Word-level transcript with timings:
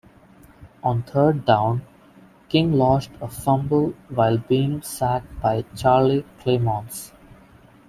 On 0.83 1.03
third 1.03 1.45
down, 1.45 1.83
King 2.49 2.73
lost 2.73 3.11
a 3.21 3.27
fumble 3.27 3.93
while 4.09 4.39
being 4.39 4.81
sacked 4.81 5.39
by 5.39 5.61
Charlie 5.75 6.25
Clemons. 6.39 7.11